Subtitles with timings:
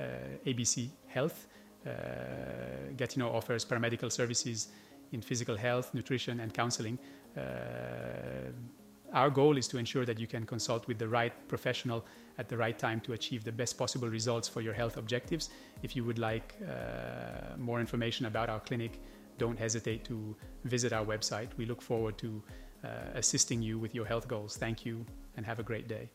[0.00, 0.04] Uh,
[0.46, 1.46] ABC Health.
[1.86, 1.90] Uh,
[2.96, 4.68] Gatineau offers paramedical services
[5.12, 6.98] in physical health, nutrition, and counseling.
[7.36, 7.40] Uh,
[9.12, 12.06] our goal is to ensure that you can consult with the right professional
[12.38, 15.50] at the right time to achieve the best possible results for your health objectives.
[15.82, 19.00] If you would like uh, more information about our clinic,
[19.38, 21.48] don't hesitate to visit our website.
[21.56, 22.42] We look forward to
[22.84, 24.56] uh, assisting you with your health goals.
[24.56, 25.04] Thank you
[25.36, 26.10] and have a great day.